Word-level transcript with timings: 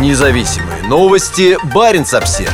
Независимые 0.00 0.82
новости. 0.88 1.56
Барин 1.72 2.02
обсерва 2.02 2.50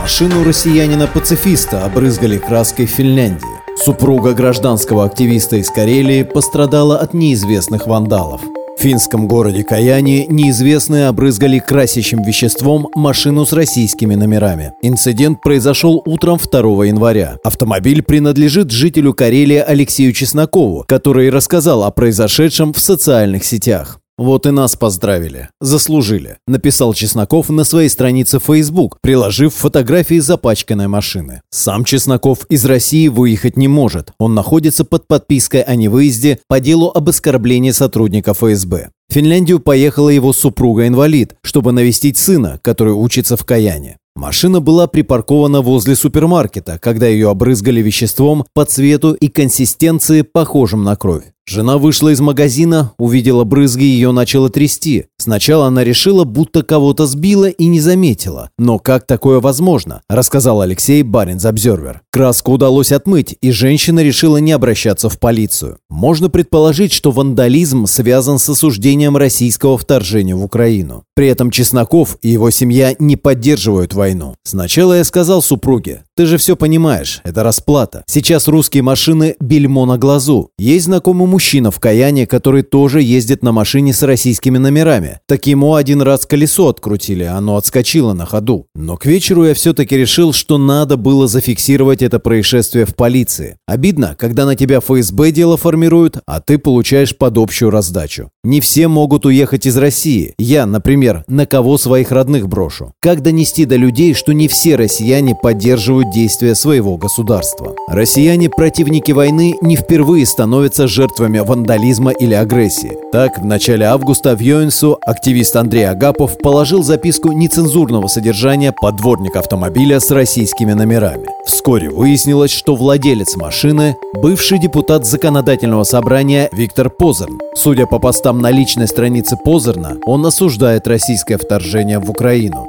Машину 0.00 0.42
россиянина-пацифиста 0.42 1.84
обрызгали 1.84 2.38
краской 2.38 2.86
Финляндии. 2.86 3.46
Супруга 3.76 4.32
гражданского 4.32 5.04
активиста 5.04 5.56
из 5.56 5.70
Карелии 5.70 6.24
пострадала 6.24 6.98
от 6.98 7.14
неизвестных 7.14 7.86
вандалов. 7.86 8.40
В 8.78 8.80
финском 8.80 9.26
городе 9.26 9.64
Каяни 9.64 10.26
неизвестные 10.28 11.08
обрызгали 11.08 11.58
красящим 11.58 12.22
веществом 12.22 12.86
машину 12.94 13.44
с 13.44 13.52
российскими 13.52 14.14
номерами. 14.14 14.72
Инцидент 14.82 15.40
произошел 15.42 16.00
утром 16.06 16.38
2 16.38 16.86
января. 16.86 17.38
Автомобиль 17.42 18.04
принадлежит 18.04 18.70
жителю 18.70 19.14
Карелии 19.14 19.56
Алексею 19.56 20.12
Чеснокову, 20.12 20.84
который 20.86 21.28
рассказал 21.28 21.82
о 21.82 21.90
произошедшем 21.90 22.72
в 22.72 22.78
социальных 22.78 23.42
сетях. 23.42 23.98
«Вот 24.18 24.46
и 24.46 24.50
нас 24.50 24.74
поздравили. 24.74 25.48
Заслужили»,– 25.60 26.38
написал 26.48 26.92
Чесноков 26.92 27.50
на 27.50 27.62
своей 27.62 27.88
странице 27.88 28.40
Facebook, 28.40 28.98
приложив 29.00 29.54
фотографии 29.54 30.18
запачканной 30.18 30.88
машины. 30.88 31.40
Сам 31.50 31.84
Чесноков 31.84 32.44
из 32.48 32.64
России 32.64 33.06
выехать 33.06 33.56
не 33.56 33.68
может. 33.68 34.10
Он 34.18 34.34
находится 34.34 34.84
под 34.84 35.06
подпиской 35.06 35.62
о 35.62 35.76
невыезде 35.76 36.40
по 36.48 36.58
делу 36.58 36.90
об 36.92 37.08
оскорблении 37.08 37.70
сотрудника 37.70 38.34
ФСБ. 38.34 38.90
В 39.08 39.14
Финляндию 39.14 39.60
поехала 39.60 40.08
его 40.08 40.32
супруга-инвалид, 40.32 41.36
чтобы 41.42 41.70
навестить 41.70 42.18
сына, 42.18 42.58
который 42.60 42.94
учится 42.94 43.36
в 43.36 43.44
Каяне. 43.44 43.98
Машина 44.16 44.60
была 44.60 44.88
припаркована 44.88 45.60
возле 45.60 45.94
супермаркета, 45.94 46.80
когда 46.82 47.06
ее 47.06 47.30
обрызгали 47.30 47.80
веществом 47.80 48.46
по 48.52 48.64
цвету 48.64 49.12
и 49.12 49.28
консистенции, 49.28 50.22
похожим 50.22 50.82
на 50.82 50.96
кровь. 50.96 51.22
Жена 51.48 51.78
вышла 51.78 52.10
из 52.10 52.20
магазина, 52.20 52.92
увидела 52.98 53.44
брызги 53.44 53.84
и 53.84 53.86
ее 53.86 54.12
начала 54.12 54.50
трясти. 54.50 55.06
Сначала 55.16 55.66
она 55.66 55.82
решила, 55.82 56.24
будто 56.24 56.62
кого-то 56.62 57.06
сбила 57.06 57.48
и 57.48 57.64
не 57.64 57.80
заметила. 57.80 58.50
Но 58.58 58.78
как 58.78 59.06
такое 59.06 59.40
возможно? 59.40 60.02
Рассказал 60.10 60.60
Алексей 60.60 61.02
Баринс 61.02 61.46
Обзервер. 61.46 62.02
Краску 62.12 62.52
удалось 62.52 62.92
отмыть, 62.92 63.34
и 63.40 63.50
женщина 63.50 64.00
решила 64.00 64.36
не 64.36 64.52
обращаться 64.52 65.08
в 65.08 65.18
полицию. 65.18 65.78
Можно 65.88 66.28
предположить, 66.28 66.92
что 66.92 67.12
вандализм 67.12 67.86
связан 67.86 68.38
с 68.38 68.50
осуждением 68.50 69.16
российского 69.16 69.78
вторжения 69.78 70.34
в 70.34 70.44
Украину. 70.44 71.04
При 71.14 71.28
этом 71.28 71.50
Чесноков 71.50 72.18
и 72.20 72.28
его 72.28 72.50
семья 72.50 72.94
не 72.98 73.16
поддерживают 73.16 73.94
войну. 73.94 74.34
Сначала 74.44 74.98
я 74.98 75.04
сказал 75.04 75.40
супруге, 75.40 76.04
ты 76.14 76.26
же 76.26 76.36
все 76.36 76.56
понимаешь, 76.56 77.20
это 77.22 77.42
расплата. 77.42 78.02
Сейчас 78.06 78.48
русские 78.48 78.82
машины 78.82 79.36
бельмо 79.40 79.86
на 79.86 79.98
глазу. 79.98 80.50
Есть 80.58 80.86
знакомый 80.86 81.28
мужчина 81.38 81.70
в 81.70 81.78
Каяне, 81.78 82.26
который 82.26 82.62
тоже 82.62 83.00
ездит 83.00 83.44
на 83.44 83.52
машине 83.52 83.92
с 83.92 84.02
российскими 84.02 84.58
номерами. 84.58 85.20
Так 85.28 85.46
ему 85.46 85.76
один 85.76 86.02
раз 86.02 86.26
колесо 86.26 86.68
открутили, 86.68 87.22
оно 87.22 87.56
отскочило 87.56 88.12
на 88.12 88.26
ходу. 88.26 88.66
Но 88.74 88.96
к 88.96 89.06
вечеру 89.06 89.44
я 89.44 89.54
все-таки 89.54 89.96
решил, 89.96 90.32
что 90.32 90.58
надо 90.58 90.96
было 90.96 91.28
зафиксировать 91.28 92.02
это 92.02 92.18
происшествие 92.18 92.86
в 92.86 92.96
полиции. 92.96 93.56
Обидно, 93.68 94.16
когда 94.18 94.46
на 94.46 94.56
тебя 94.56 94.80
ФСБ 94.80 95.30
дело 95.30 95.56
формируют, 95.56 96.18
а 96.26 96.40
ты 96.40 96.58
получаешь 96.58 97.16
под 97.16 97.38
общую 97.38 97.70
раздачу. 97.70 98.30
Не 98.42 98.60
все 98.60 98.88
могут 98.88 99.24
уехать 99.24 99.64
из 99.64 99.76
России. 99.76 100.34
Я, 100.40 100.66
например, 100.66 101.22
на 101.28 101.46
кого 101.46 101.78
своих 101.78 102.10
родных 102.10 102.48
брошу? 102.48 102.94
Как 103.00 103.22
донести 103.22 103.64
до 103.64 103.76
людей, 103.76 104.12
что 104.14 104.32
не 104.32 104.48
все 104.48 104.74
россияне 104.74 105.36
поддерживают 105.40 106.10
действия 106.10 106.56
своего 106.56 106.96
государства. 106.96 107.76
Россияне, 107.86 108.50
противники 108.50 109.12
войны, 109.12 109.54
не 109.62 109.76
впервые 109.76 110.26
становятся 110.26 110.88
жертвами 110.88 111.27
вандализма 111.36 112.12
или 112.12 112.32
агрессии. 112.32 112.96
Так, 113.12 113.38
в 113.38 113.44
начале 113.44 113.84
августа 113.84 114.34
в 114.34 114.40
Йоинсу 114.40 114.98
активист 115.04 115.54
Андрей 115.56 115.86
Агапов 115.86 116.38
положил 116.38 116.82
записку 116.82 117.32
нецензурного 117.32 118.06
содержания 118.06 118.72
подворник 118.72 119.36
автомобиля 119.36 120.00
с 120.00 120.10
российскими 120.10 120.72
номерами. 120.72 121.26
Вскоре 121.46 121.90
выяснилось, 121.90 122.52
что 122.52 122.74
владелец 122.74 123.36
машины– 123.36 123.96
бывший 124.14 124.58
депутат 124.58 125.04
законодательного 125.04 125.84
собрания 125.84 126.48
Виктор 126.52 126.88
Позерн. 126.88 127.38
Судя 127.54 127.86
по 127.86 127.98
постам 127.98 128.40
на 128.40 128.50
личной 128.50 128.88
странице 128.88 129.36
Позерна, 129.36 129.96
он 130.06 130.24
осуждает 130.24 130.88
российское 130.88 131.36
вторжение 131.36 131.98
в 131.98 132.08
Украину. 132.08 132.68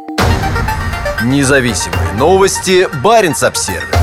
Независимые 1.23 2.13
новости. 2.17 2.87
Барин 3.03 3.35
обсервис 3.41 3.98